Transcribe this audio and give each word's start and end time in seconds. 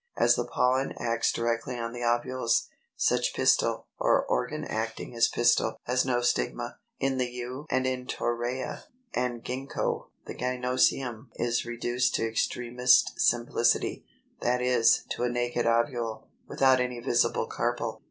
As 0.17 0.33
the 0.35 0.45
pollen 0.47 0.95
acts 0.97 1.31
directly 1.31 1.77
on 1.77 1.93
the 1.93 2.03
ovules, 2.03 2.69
such 2.95 3.35
pistil 3.35 3.85
(or 3.99 4.25
organ 4.25 4.65
acting 4.65 5.15
as 5.15 5.27
pistil) 5.27 5.77
has 5.83 6.03
no 6.03 6.21
stigma. 6.21 6.79
315. 7.01 7.11
In 7.11 7.17
the 7.19 7.29
Yew, 7.31 7.65
and 7.69 7.85
in 7.85 8.07
Torreya 8.07 8.85
and 9.13 9.43
Gingko, 9.43 10.07
the 10.25 10.33
gynœcium 10.33 11.27
is 11.35 11.65
reduced 11.65 12.15
to 12.15 12.27
extremest 12.27 13.13
simplicity, 13.19 14.03
that 14.41 14.59
is, 14.59 15.03
to 15.11 15.21
a 15.23 15.29
naked 15.29 15.67
ovule, 15.67 16.29
without 16.47 16.79
any 16.79 16.99
visible 16.99 17.45
carpel. 17.45 17.99